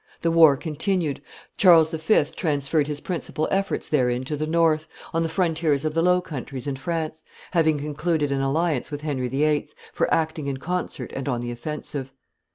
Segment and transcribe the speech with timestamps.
[0.21, 1.21] The war continued;
[1.57, 2.23] Charles V.
[2.35, 6.65] transferred his principal efforts therein to the north, on the frontiers of the Low Countries
[6.65, 9.69] and France, having concluded an alliance with Henry VIII.
[9.93, 12.11] for acting in concert and on the offensive.